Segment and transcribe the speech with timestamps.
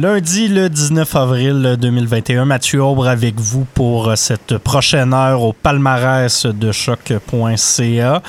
[0.00, 6.46] Lundi, le 19 avril 2021, Mathieu Aubre avec vous pour cette prochaine heure au palmarès
[6.46, 8.22] de choc.ca.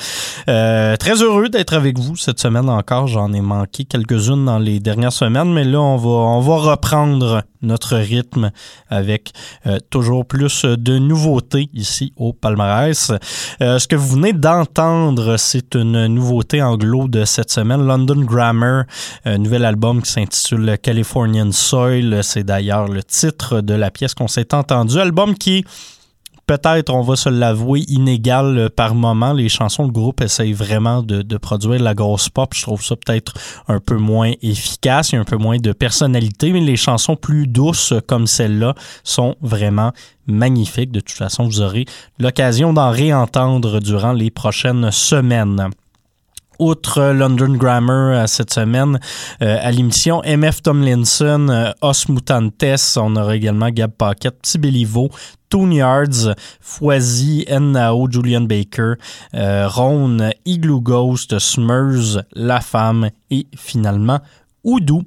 [0.48, 3.06] Euh, très heureux d'être avec vous cette semaine encore.
[3.06, 7.44] J'en ai manqué quelques-unes dans les dernières semaines, mais là, on va, on va reprendre
[7.62, 8.50] notre rythme
[8.88, 9.32] avec
[9.66, 13.12] euh, toujours plus de nouveautés ici au palmarès.
[13.60, 18.84] Euh, ce que vous venez d'entendre, c'est une nouveauté anglo de cette semaine, London Grammar,
[19.24, 22.20] un nouvel album qui s'intitule Californian Soil.
[22.22, 24.98] C'est d'ailleurs le titre de la pièce qu'on s'est entendu.
[24.98, 25.64] Album qui
[26.50, 29.32] peut-être, on va se l'avouer, inégal par moment.
[29.32, 32.52] Les chansons, le groupe essaye vraiment de, produire la grosse pop.
[32.56, 33.34] Je trouve ça peut-être
[33.68, 37.94] un peu moins efficace, il un peu moins de personnalité, mais les chansons plus douces
[38.08, 38.74] comme celle-là
[39.04, 39.92] sont vraiment
[40.26, 40.90] magnifiques.
[40.90, 41.84] De toute façon, vous aurez
[42.18, 45.70] l'occasion d'en réentendre durant les prochaines semaines
[46.60, 49.00] outre London Grammar euh, cette semaine
[49.42, 50.22] euh, à l'émission.
[50.24, 55.08] MF Tomlinson, euh, Os Mutantes, on aura également Gab Paquette, Petit Béliveau,
[55.48, 58.94] Tony Yards, Foisy, Nao, Julian Baker,
[59.32, 64.20] Ron, Igloo Ghost, Smurs, La Femme et finalement
[64.62, 65.02] Oudou.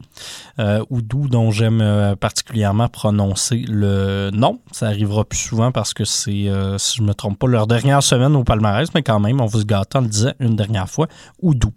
[0.59, 4.59] Euh, Oudou, dont j'aime euh, particulièrement prononcer le nom.
[4.71, 7.67] Ça arrivera plus souvent parce que c'est, euh, si je ne me trompe pas, leur
[7.67, 10.55] dernière semaine au palmarès, mais quand même, on vous se gâte en le disant une
[10.55, 11.07] dernière fois.
[11.41, 11.71] Oudou.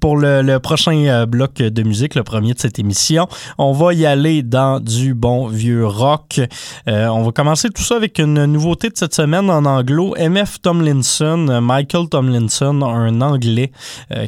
[0.00, 3.28] pour le, prochain bloc de musique, le premier de cette émission,
[3.58, 6.40] on va y aller dans du bon vieux rock.
[6.86, 10.14] on va commencer tout ça avec une nouveauté de cette semaine en anglo.
[10.18, 13.70] MF Tomlinson, Michael Tomlinson, un Anglais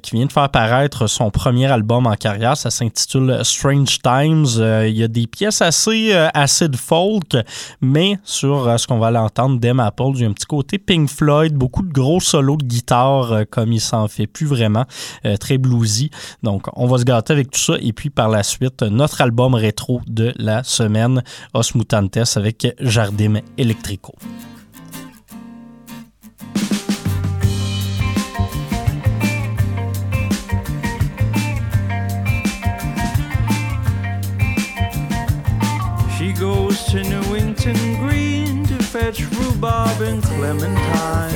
[0.03, 2.57] qui vient de faire paraître son premier album en carrière.
[2.57, 4.47] Ça s'intitule Strange Times.
[4.59, 7.37] Euh, il y a des pièces assez euh, acid folk,
[7.81, 10.79] mais sur euh, ce qu'on va l'entendre d'Em Apple, il y a un petit côté
[10.79, 14.85] Pink Floyd, beaucoup de gros solos de guitare comme il s'en fait plus vraiment,
[15.41, 16.11] très bluesy.
[16.43, 19.55] Donc on va se gâter avec tout ça et puis par la suite notre album
[19.55, 21.23] rétro de la semaine,
[21.55, 24.15] Os Mutantes avec Jardim Electrico.
[36.89, 41.35] To Newington Green to fetch rhubarb and clementine.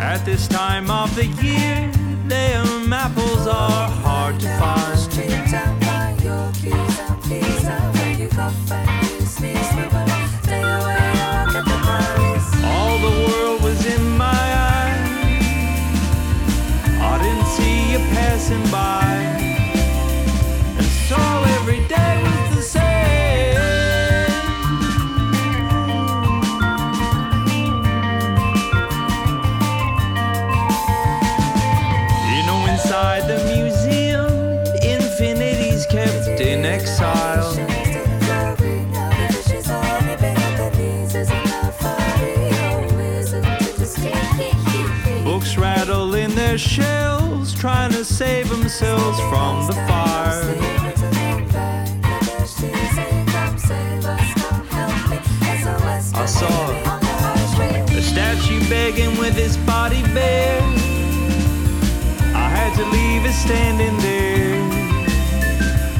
[0.00, 1.93] At this time of the year,
[46.54, 50.54] their shells, trying to save themselves from the fire.
[56.14, 56.70] I saw
[57.90, 60.62] a statue begging with its body bare.
[62.36, 64.54] I had to leave it standing there.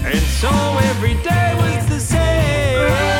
[0.07, 0.51] And so
[0.91, 3.14] every day was the same.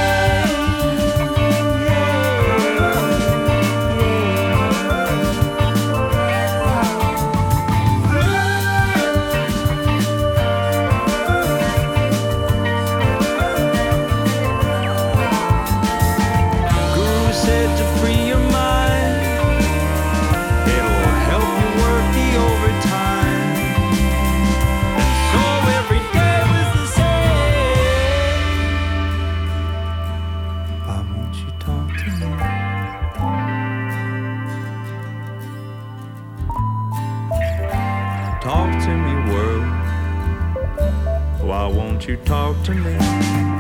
[42.09, 42.93] You talk to me?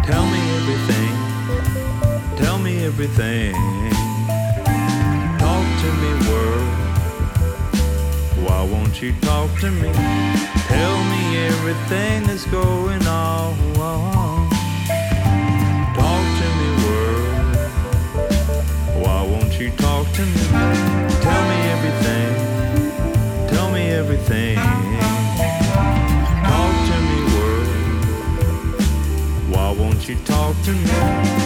[0.05, 1.15] Tell me everything.
[2.37, 3.55] Tell me everything.
[5.39, 6.75] Talk to me, world.
[8.45, 9.91] Why won't you talk to me?
[10.69, 13.55] Tell me everything that's going on.
[15.95, 17.57] Talk to me, world.
[19.03, 20.45] Why won't you talk to me?
[21.23, 22.34] Tell me everything.
[30.05, 31.44] she talked to me.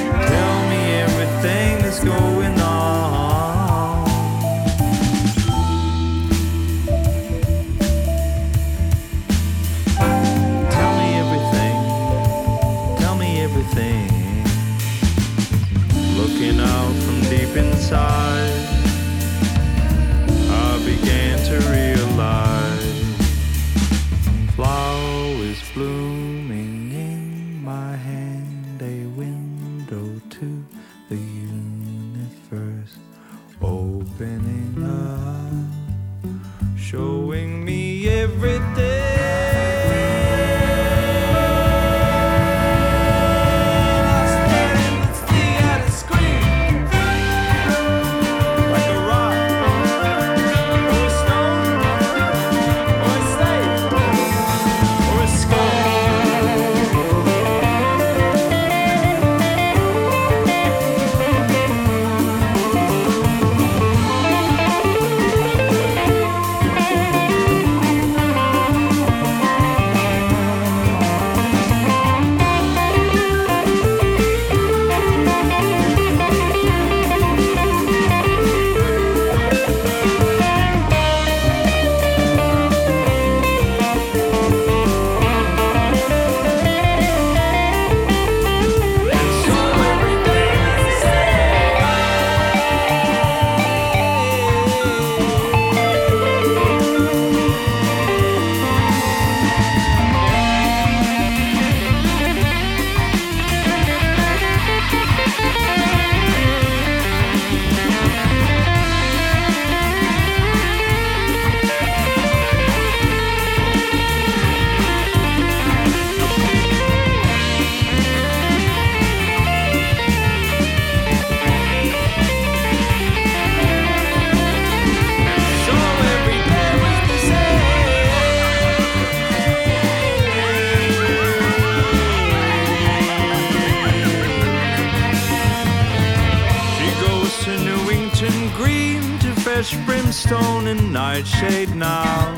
[140.18, 142.34] Brimstone and nightshade now.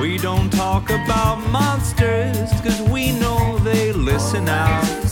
[0.00, 5.03] We don't talk about monsters, cause we know they listen out.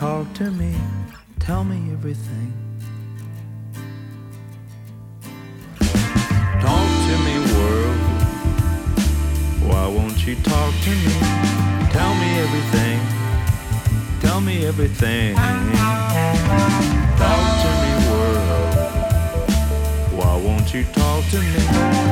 [0.00, 0.74] Talk to me,
[1.40, 2.54] tell me everything.
[5.78, 8.00] Talk to me, world.
[9.68, 11.16] Why won't you talk to me?
[11.90, 12.98] Tell me everything.
[14.22, 15.34] Tell me everything.
[17.20, 18.52] Talk to me, world.
[20.14, 22.09] Why won't you talk to me?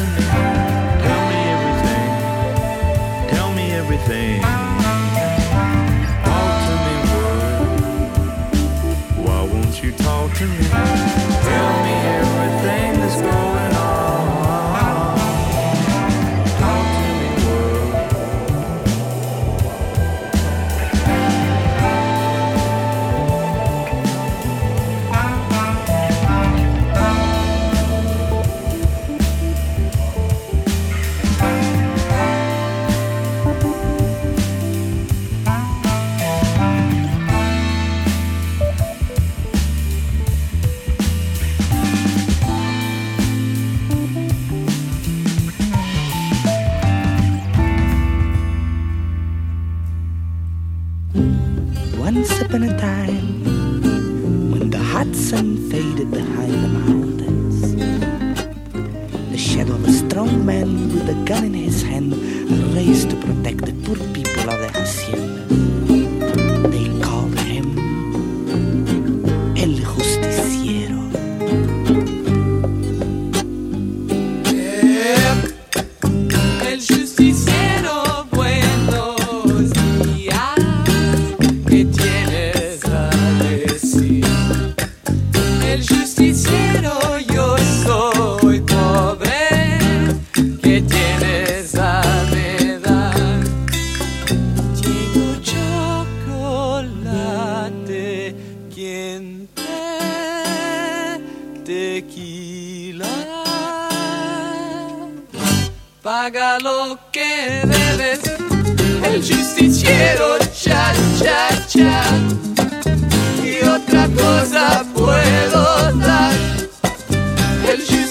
[0.00, 0.98] afternoon.
[1.02, 3.28] Tell me everything.
[3.28, 4.57] Tell me everything.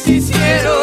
[0.08, 0.77] hicieron.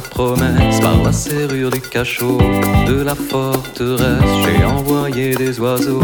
[0.00, 2.38] Promesse par la serrure du cachot
[2.86, 4.22] de la forteresse.
[4.44, 6.02] J'ai envoyé des oiseaux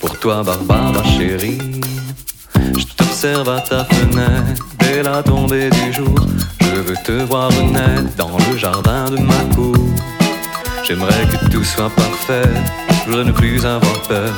[0.00, 1.58] pour toi, Barbara chérie.
[2.56, 6.14] Je t'observe à ta fenêtre dès la tombée du jour.
[6.60, 9.76] Je veux te voir naître dans le jardin de ma cour.
[10.86, 12.50] J'aimerais que tout soit parfait,
[13.08, 14.32] je ne plus avoir peur.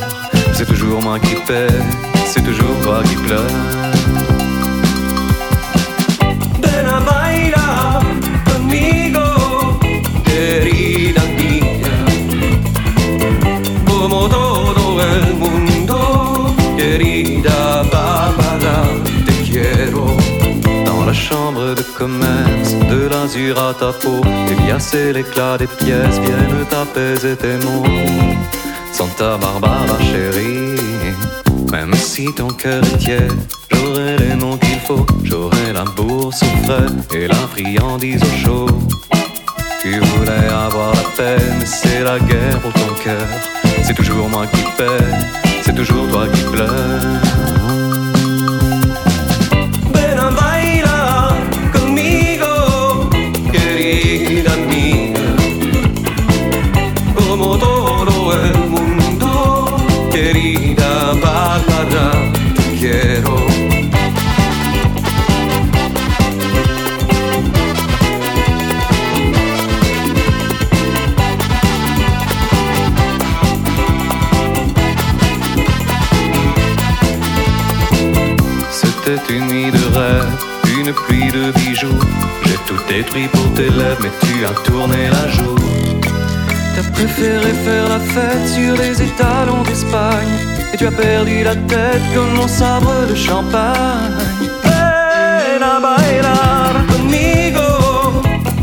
[0.52, 1.66] C'est toujours moi qui paie,
[2.26, 3.95] c'est toujours toi qui pleure.
[14.08, 18.84] Como todo el mundo, querida Barbara,
[19.26, 20.06] te quiero.
[20.84, 24.20] Dans la chambre de commerce, de l'azur à ta peau,
[24.64, 27.82] y a c'est l'éclat des pièces, viennent t'apaiser tes mots.
[28.92, 30.80] Santa Barbara chérie,
[31.72, 33.32] même si ton cœur est tiède,
[33.72, 38.68] j'aurai les mots qu'il faut, j'aurai la bourse au frais et la friandise au chaud.
[39.82, 43.65] Tu voulais avoir la paix, mais c'est la guerre pour ton cœur.
[43.86, 45.14] C'est toujours moi qui paie,
[45.62, 47.85] c'est toujours toi qui pleure.
[82.96, 85.56] Détruit pour tes lèvres, mais tu as tourné la joue.
[86.74, 90.36] T'as préféré faire la fête sur les étalons d'Espagne.
[90.72, 94.16] Et tu as perdu la tête comme mon sabre de champagne.
[94.64, 97.68] Ven a bailar conmigo,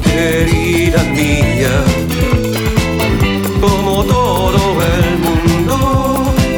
[0.08, 1.76] querida mía.
[3.62, 4.62] Como todo
[4.96, 5.78] el mundo,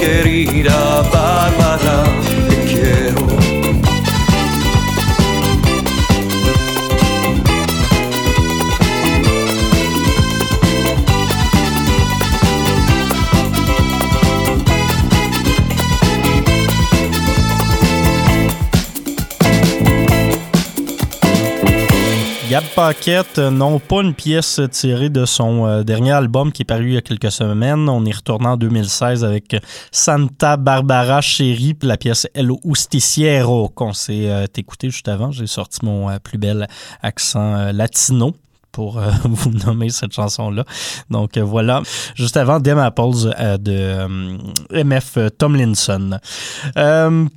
[0.02, 0.80] querida
[22.76, 26.88] Paquette, euh, non pas une pièce tirée de son euh, dernier album qui est paru
[26.90, 27.88] il y a quelques semaines.
[27.88, 29.56] On est retourné en 2016 avec
[29.92, 35.32] Santa Barbara Chérie, puis la pièce El Justiciero qu'on s'est euh, écouté juste avant.
[35.32, 36.68] J'ai sorti mon plus bel
[37.02, 38.36] accent latino
[38.76, 40.66] pour euh, vous nommer cette chanson-là.
[41.10, 41.82] Donc euh, voilà,
[42.14, 46.20] juste avant Dem Apples euh, de MF Tomlinson.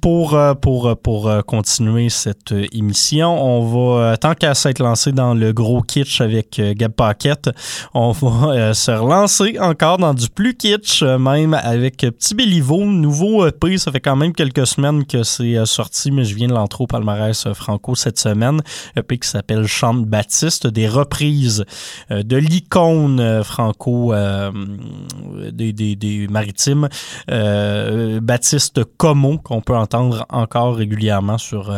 [0.00, 3.60] Pour, pour, pour continuer cette émission, on
[4.00, 7.50] va, tant qu'à s'être lancé dans le gros kitsch avec Gab Paquette,
[7.94, 13.78] on va se relancer encore dans du plus kitsch, même avec Petit Béliveau, nouveau EP.
[13.78, 16.86] Ça fait quand même quelques semaines que c'est sorti, mais je viens de l'entrer au
[16.86, 18.60] palmarès franco cette semaine.
[18.96, 21.27] EP qui s'appelle Chante Baptiste, des reprises
[22.10, 24.50] euh, de l'icône euh, franco euh,
[25.52, 26.88] des, des, maritimes,
[27.28, 31.72] Baptiste Como, qu'on peut entendre encore régulièrement sur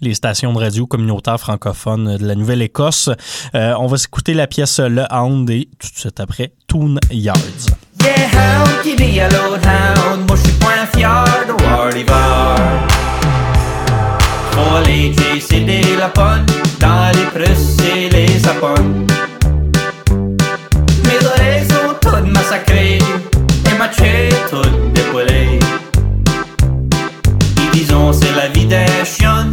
[0.00, 3.10] les stations de radio communautaires francophones de la Nouvelle-Écosse.
[3.54, 7.38] On va s'écouter la pièce Le Hound et tout de suite après, Toon Yards.
[14.54, 16.44] Faut aller chasser des lapons
[16.78, 18.74] dans les prusses et les sapons.
[21.04, 25.58] Mes oreilles sont toutes massacrées et ma tête toute dépoilée.
[27.64, 29.50] Ils disons c'est la vie des chiens,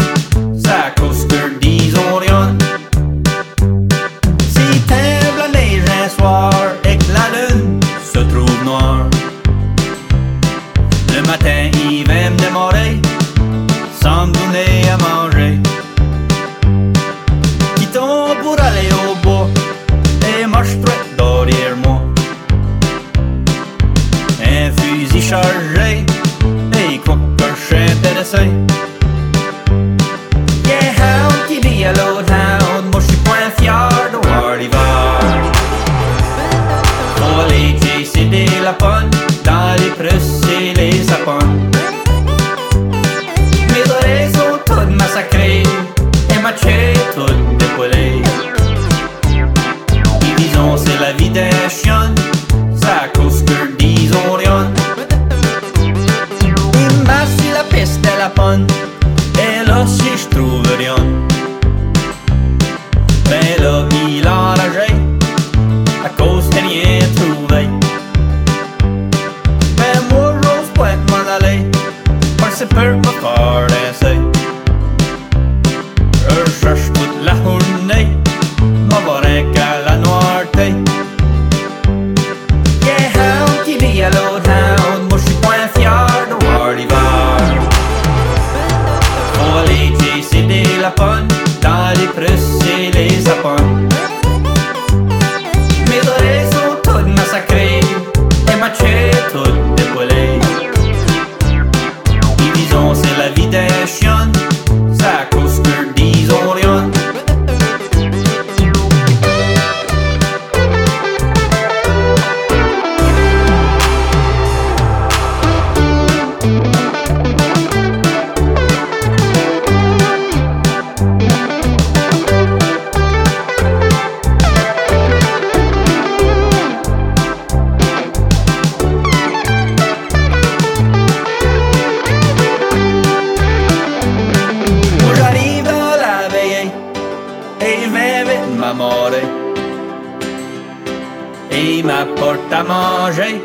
[141.82, 143.41] il m'apporte à manger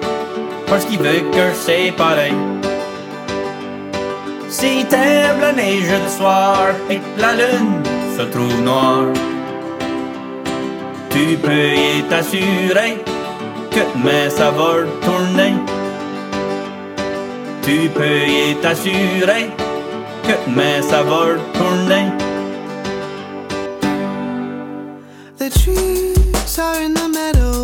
[0.66, 2.34] parce qu'il veut que c'est pareil.
[4.48, 7.82] Si t'aimes la neige le soir et que la lune
[8.16, 9.06] se trouve noire,
[11.10, 13.02] tu peux y t'assurer
[13.70, 14.72] que demain ça va.
[17.62, 19.50] Tu peux y t'assurer
[20.26, 21.24] que demain ça va.
[25.38, 27.55] The trees are in the meadow.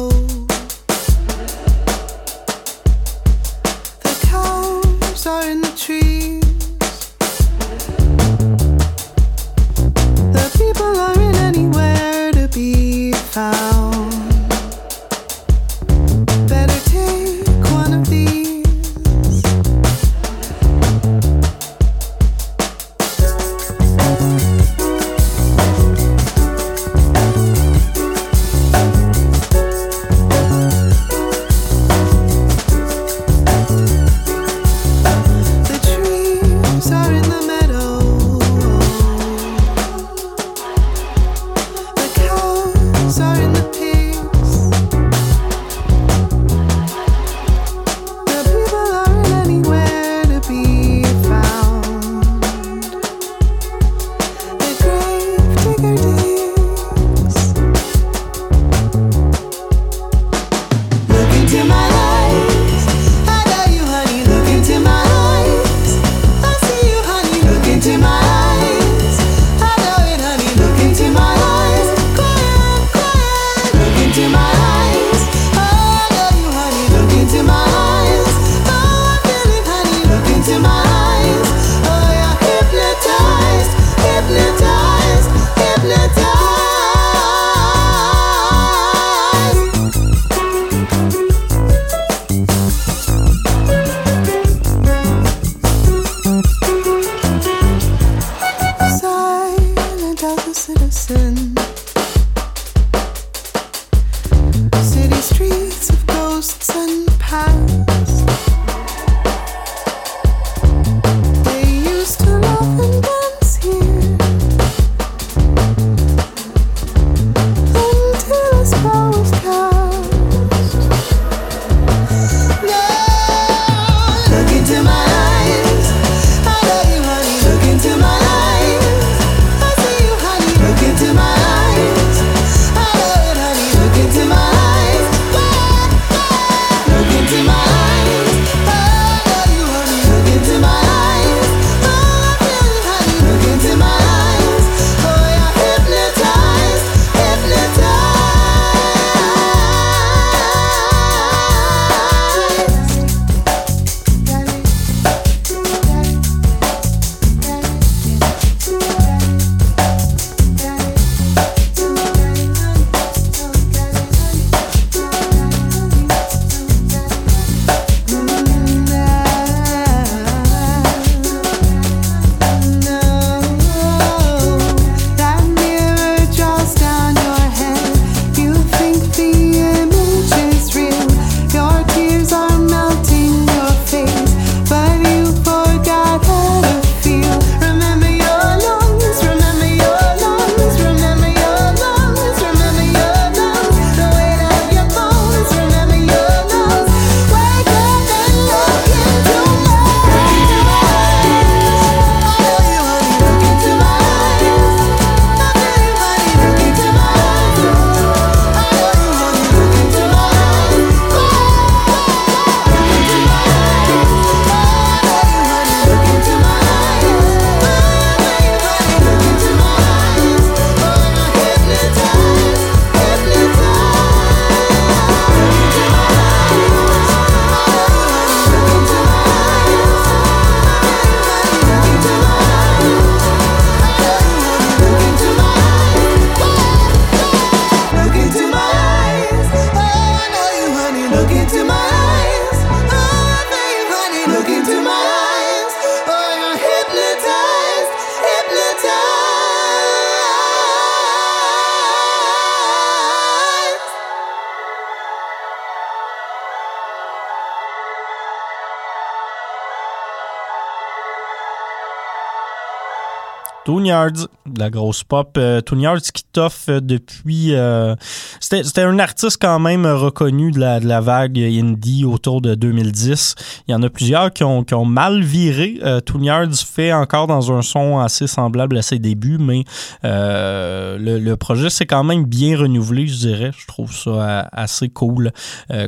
[264.03, 265.37] Yards, de la grosse pop.
[265.37, 267.55] Euh, Toon Yards qui t'offre euh, depuis...
[267.55, 267.95] euh,
[268.41, 273.35] C'était un artiste quand même reconnu de la, vague indie autour de 2010.
[273.69, 275.81] Il y en a plusieurs qui ont, mal viré.
[276.05, 279.65] Toon Yards fait encore dans un son assez semblable à ses débuts, mais
[280.03, 283.51] le, le projet s'est quand même bien renouvelé, je dirais.
[283.57, 285.33] Je trouve ça assez cool.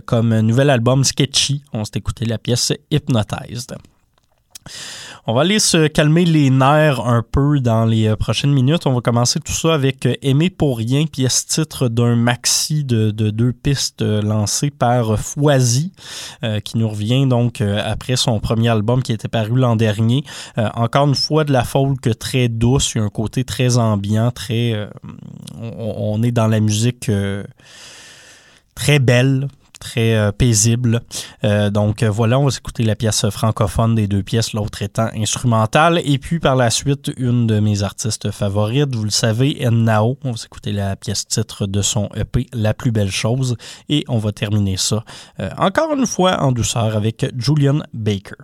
[0.07, 3.77] Comme nouvel album Sketchy, on s'est écouté la pièce Hypnotized.
[5.27, 8.87] On va aller se calmer les nerfs un peu dans les euh, prochaines minutes.
[8.87, 13.11] On va commencer tout ça avec euh, Aimer pour rien, pièce titre d'un maxi de,
[13.11, 15.92] de deux pistes euh, lancé par Foisy,
[16.64, 20.24] qui nous revient donc après son premier album qui était paru l'an dernier.
[20.57, 24.31] Encore une fois, de la folk très douce, il y a un côté très ambiant,
[24.31, 24.88] très.
[25.59, 27.11] on, est dans la musique
[28.74, 29.48] très belle,
[29.85, 31.01] très euh, paisible.
[31.44, 35.11] Euh, donc euh, voilà, on va écouter la pièce francophone des deux pièces, l'autre étant
[35.14, 36.01] instrumentale.
[36.05, 40.16] Et puis par la suite, une de mes artistes favorites, vous le savez, Nao.
[40.25, 43.57] On va écouter la pièce titre de son EP, La plus belle chose.
[43.88, 45.05] Et on va terminer ça
[45.59, 48.37] encore une fois en douceur avec Julian Baker.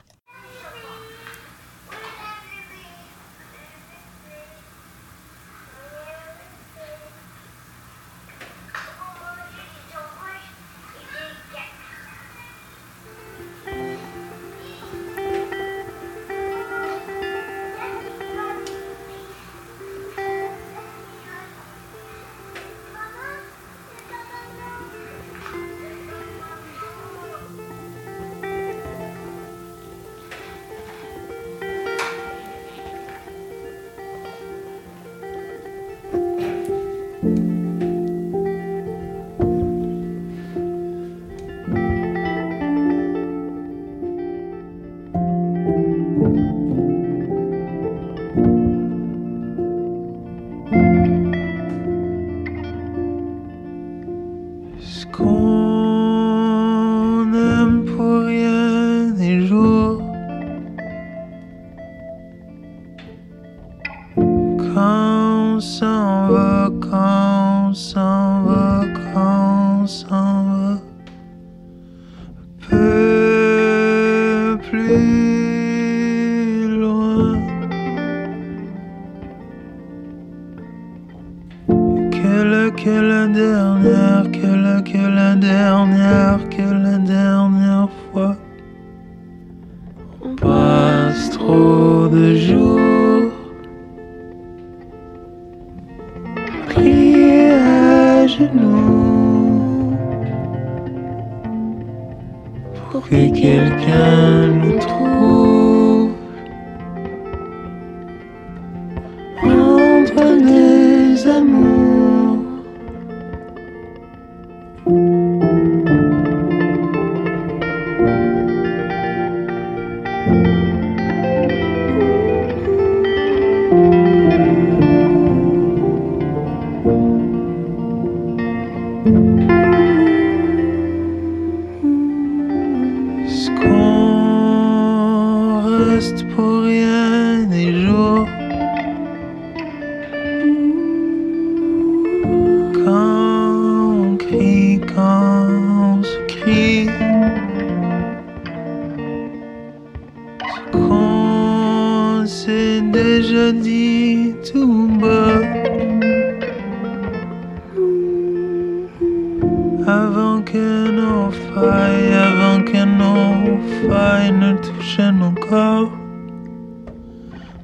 [164.41, 165.93] Ne touchent nos corps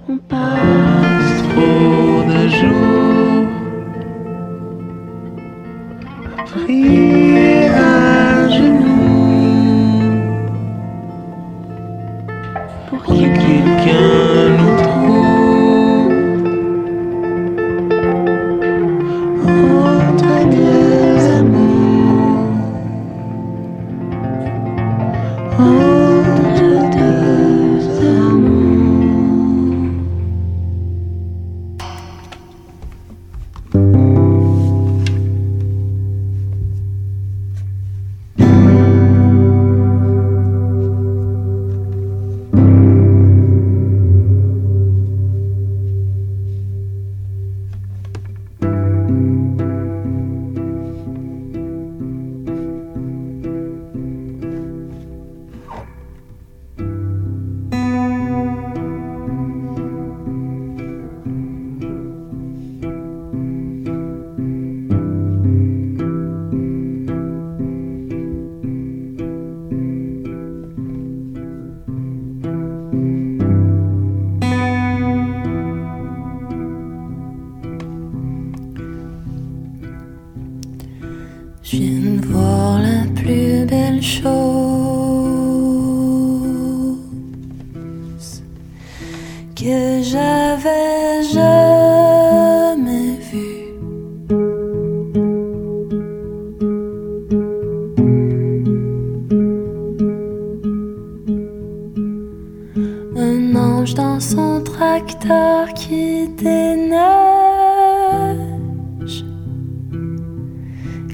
[0.08, 3.46] On passe trop de jours
[103.96, 106.94] dans son tracteur qui déneige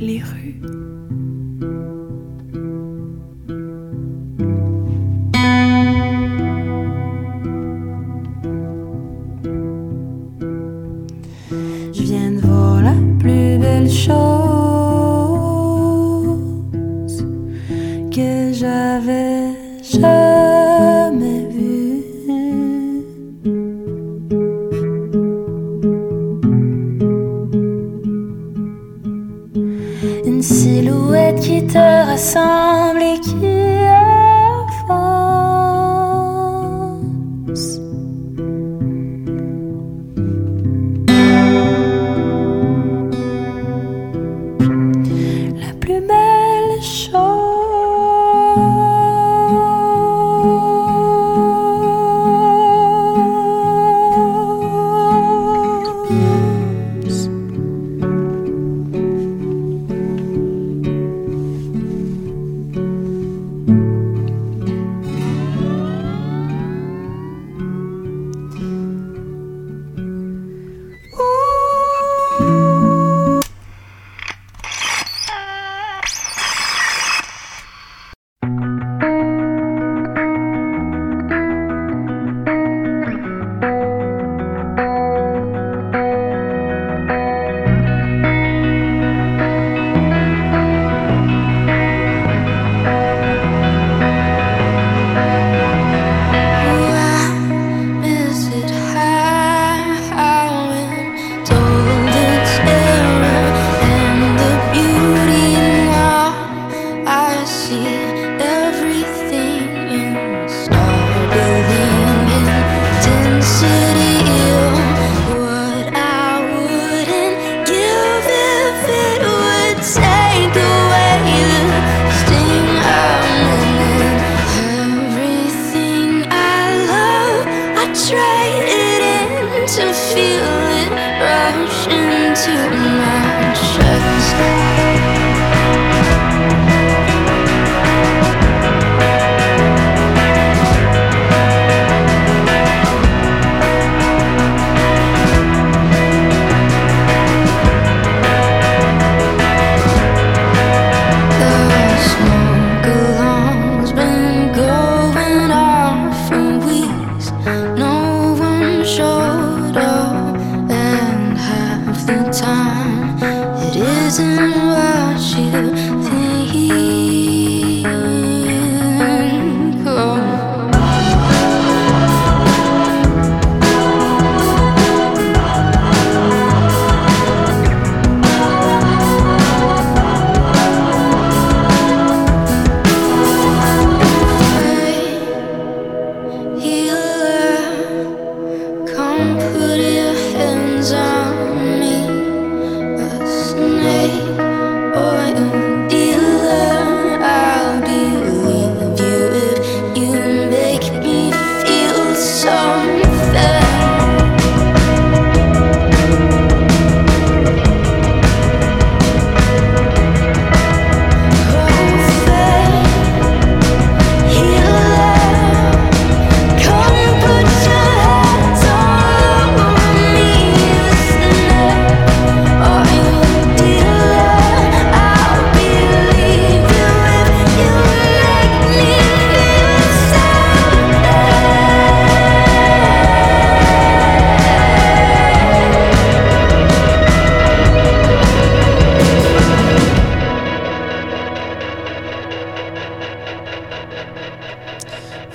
[0.01, 0.41] les rues.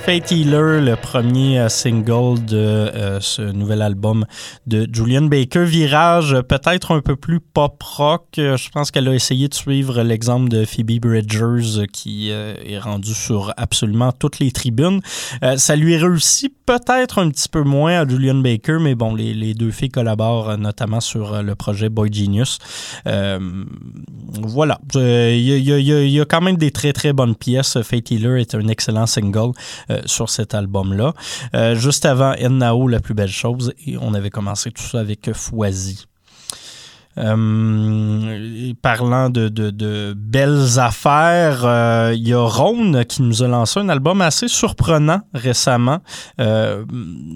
[0.08, 4.24] Fate Healer, le premier euh, single de euh, ce nouvel album
[4.66, 5.66] de Julian Baker.
[5.66, 8.24] Virage euh, peut-être un peu plus pop rock.
[8.36, 13.52] Je pense qu'elle a essayé de suivre l'exemple de Phoebe Bridgers qui est rendu sur
[13.58, 15.00] absolument toutes les tribunes.
[15.56, 19.70] Ça lui réussit peut-être un petit peu moins à Julian Baker, mais bon, les, deux
[19.70, 22.58] filles collaborent notamment sur le projet Boy Genius.
[23.04, 24.78] Voilà.
[24.94, 25.00] Il
[25.38, 27.82] y, y a- quand même des très très bonnes pièces.
[27.82, 29.52] Fate Healer est un excellent single
[30.06, 31.14] sur cet album-là.
[31.54, 35.32] Euh, juste avant Nao, La plus belle chose, et on avait commencé tout ça avec
[35.32, 36.06] Foisy.
[37.18, 43.88] Euh, parlant de, belles affaires, euh, il y a Ron qui nous a lancé un
[43.88, 45.98] album assez surprenant récemment.
[46.40, 46.84] Euh,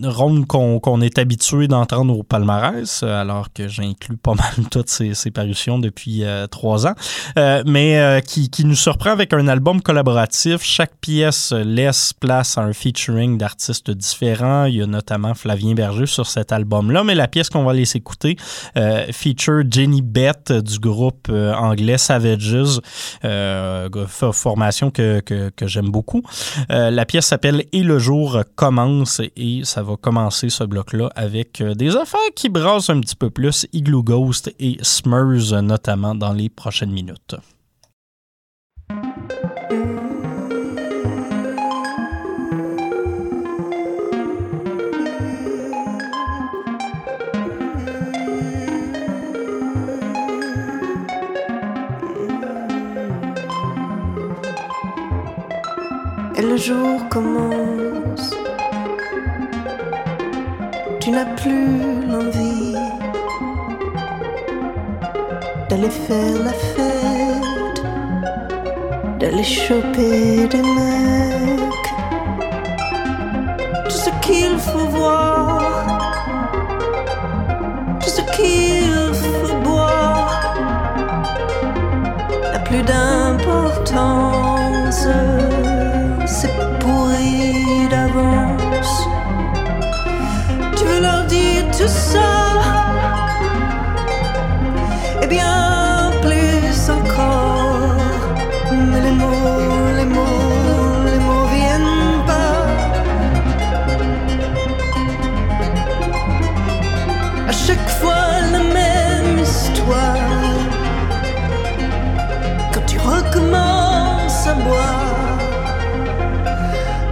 [0.05, 5.31] Ron qu'on est habitué d'entendre au palmarès, euh, alors que j'inclus pas mal toutes ses,
[5.31, 6.95] parutions depuis euh, trois ans,
[7.39, 10.63] Euh, mais euh, qui, nous surprend avec un album collaboratif.
[10.63, 14.67] Chaque pièce laisse place à un featuring d'artistes différents.
[14.67, 17.99] Il y a notamment Flavien Berger sur cet album-là, mais la pièce qu'on va laisser
[17.99, 18.37] écouter
[18.77, 22.81] euh, feature Jenny Bett du groupe euh, anglais Savages,
[23.25, 23.89] euh,
[24.33, 25.23] formation que,
[25.63, 26.23] j'aime beaucoup.
[26.71, 31.63] Euh, la pièce s'appelle Et le jour commence et ça va commencer ce bloc-là avec
[31.63, 36.33] des affaires qui brassent un petit peu plus, Igloo Ghost et Smurs euh, notamment dans
[36.33, 37.37] les prochaines minutes.
[56.35, 58.35] Et le jour commence.
[61.01, 62.75] Tu n'as plus l'envie
[65.69, 67.83] d'aller faire la fête,
[69.19, 71.89] d'aller choper des mecs.
[73.85, 75.62] Tout ce qu'il faut voir,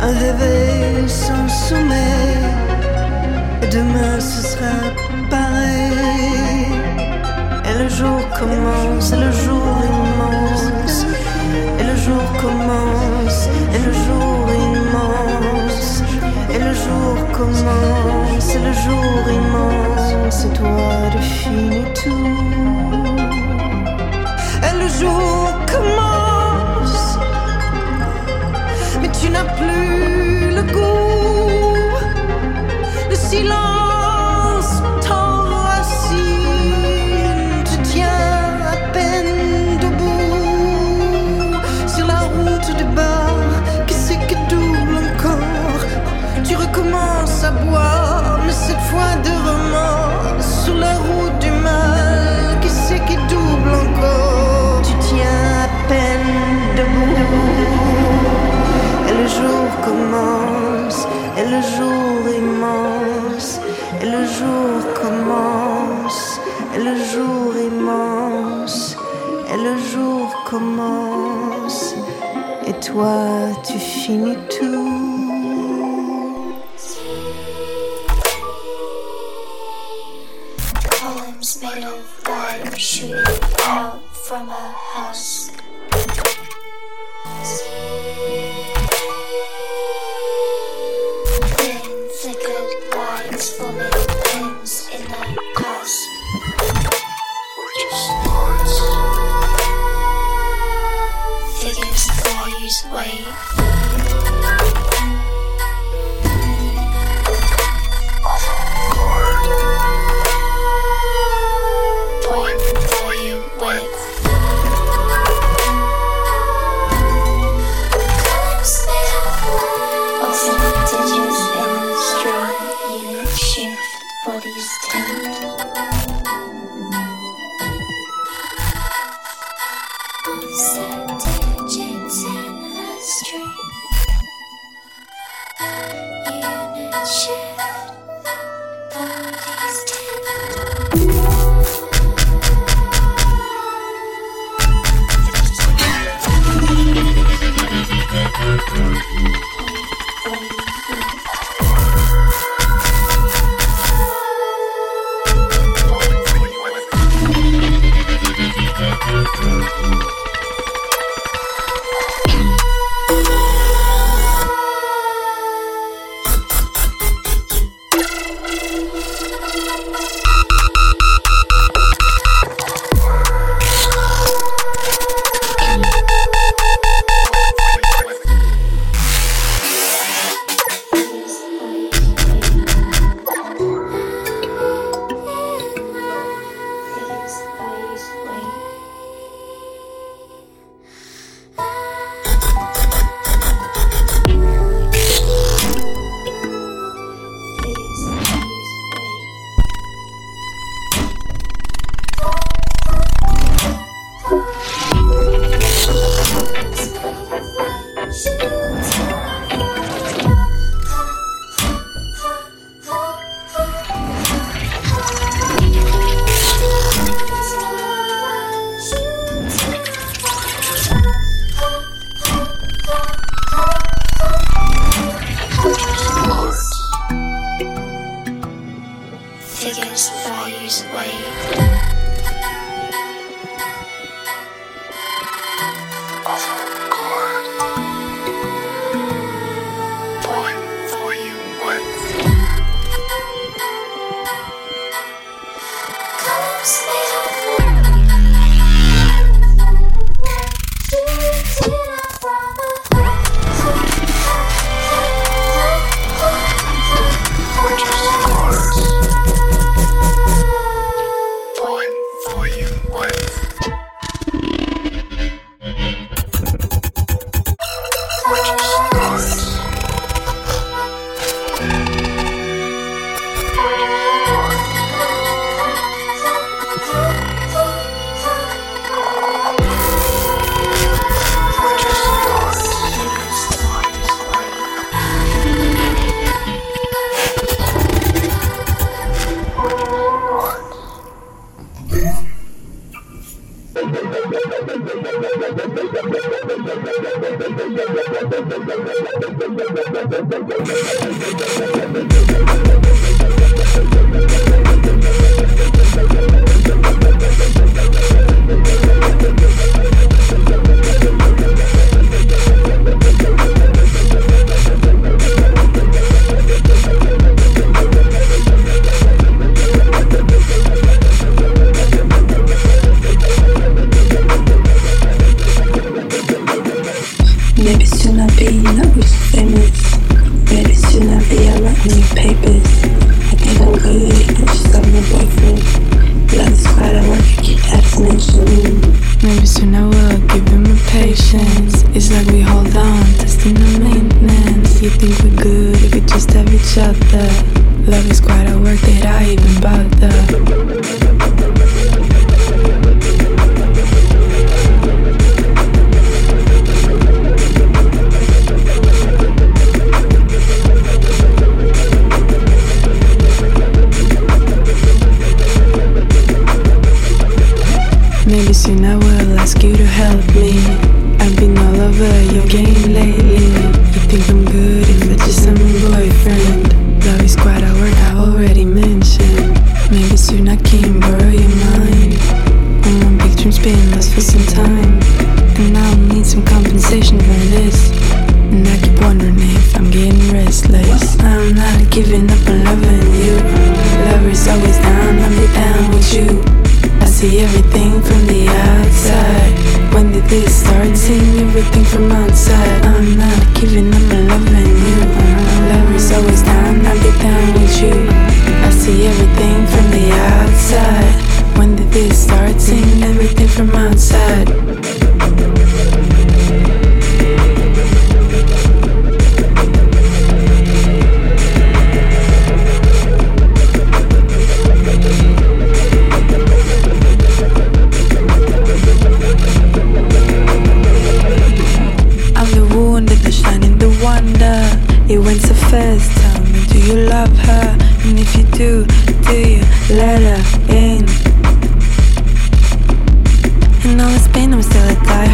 [0.03, 2.39] un réveil sans sommeil,
[3.63, 4.77] et demain ce sera
[5.29, 6.73] pareil.
[7.69, 11.07] Et le jour commence, et le jour immense,
[11.79, 16.03] et le jour commence, et le jour immense,
[16.55, 22.39] et le jour commence, et le jour immense, et toi tu finis tout.
[24.67, 27.19] Et le jour commence,
[29.01, 29.90] mais tu n'as plus
[64.41, 66.41] jour commence,
[66.75, 68.97] et le jour immense,
[69.53, 71.95] et le jour commence,
[72.67, 73.17] et toi
[73.67, 74.70] tu finis tout.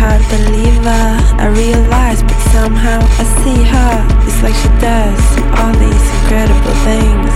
[0.06, 1.04] hard believer,
[1.42, 3.94] I realize, but somehow I see her.
[4.26, 5.22] It's like she does
[5.58, 7.34] all these incredible things.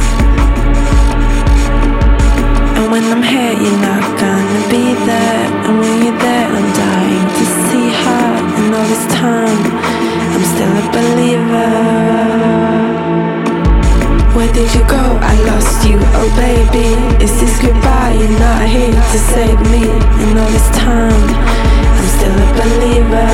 [2.78, 5.44] And when I'm here, you're not gonna be there.
[5.66, 8.26] And when you're there, I'm dying to see her.
[8.58, 9.62] And all this time,
[10.34, 11.72] I'm still a believer.
[14.36, 15.04] Where did you go?
[15.32, 18.14] I lost you, oh baby Is this goodbye?
[18.14, 19.90] You're not here to save me.
[20.22, 21.59] And all this time
[22.00, 23.28] I'm still a believer.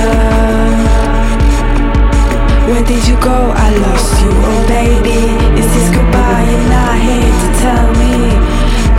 [2.66, 3.52] Where did you go?
[3.54, 5.20] I lost you, oh baby.
[5.60, 6.42] Is this goodbye?
[6.50, 8.14] You're not here to tell me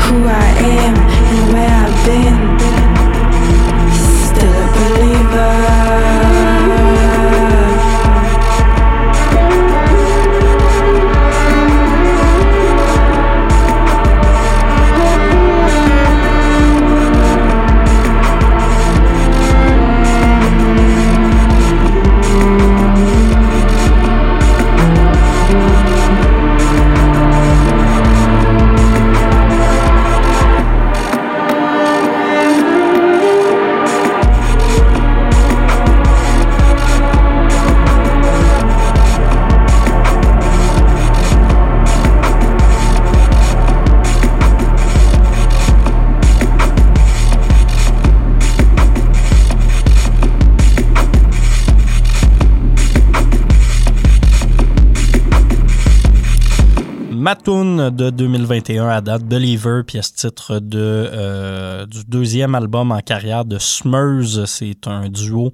[0.04, 0.48] who I
[0.80, 0.96] am
[1.32, 2.38] and where I've been.
[4.32, 5.77] Still a believer.
[57.28, 63.44] Matoon de 2021 à date, Believer, pièce titre de, euh, du deuxième album en carrière
[63.44, 64.48] de Smurs.
[64.48, 65.52] C'est un duo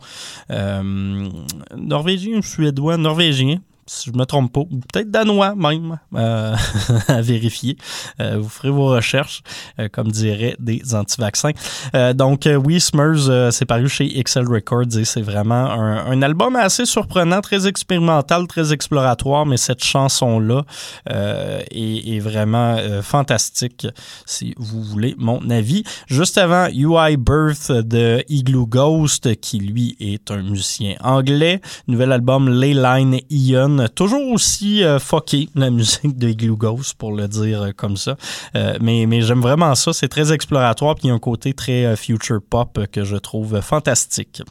[0.51, 1.27] euh,
[1.75, 3.57] norvégien ou suédois, norvégien,
[3.93, 6.55] si je me trompe pas, ou peut-être danois même, euh,
[7.07, 7.77] à vérifier.
[8.19, 9.41] Euh, vous ferez vos recherches,
[9.79, 11.51] euh, comme diraient des anti-vaccins.
[11.95, 16.21] Euh, donc euh, oui, Smurs, euh, c'est paru chez XL Records et c'est vraiment un,
[16.21, 20.63] album assez surprenant, très expérimental, très exploratoire, mais cette chanson-là
[21.09, 23.87] est, est vraiment fantastique,
[24.25, 25.83] si vous voulez mon avis.
[26.07, 31.59] Juste avant, UI Birth de Igloo Ghost, qui lui est un musicien anglais.
[31.87, 37.27] Nouvel album Leyline Ion, toujours aussi euh, fucké, la musique de Igloo Ghost, pour le
[37.27, 38.15] dire euh, comme ça.
[38.55, 41.53] Euh, mais mais j'aime vraiment ça, c'est très exploratoire, puis il y a un côté
[41.53, 44.41] très euh, future pop euh, que je trouve fantastique.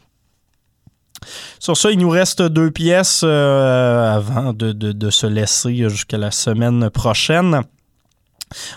[1.59, 6.31] Sur ça, il nous reste deux pièces euh, avant de- de se laisser jusqu'à la
[6.31, 7.61] semaine prochaine.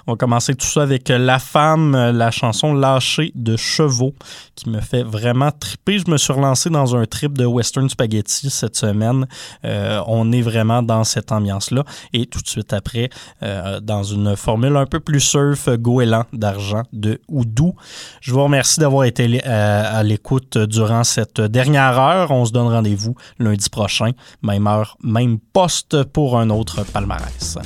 [0.07, 4.15] On va commencer tout ça avec La Femme, euh, la chanson Lâchée de Chevaux,
[4.55, 5.99] qui me fait vraiment triper.
[5.99, 9.27] Je me suis relancé dans un trip de Western Spaghetti cette semaine.
[9.65, 11.85] Euh, on est vraiment dans cette ambiance-là.
[12.13, 13.11] Et tout de suite après,
[13.43, 17.75] euh, dans une formule un peu plus surf, goéland d'argent de Oudou.
[18.21, 22.31] Je vous remercie d'avoir été euh, à l'écoute durant cette dernière heure.
[22.31, 24.11] On se donne rendez-vous lundi prochain,
[24.43, 27.59] même heure, même poste pour un autre palmarès.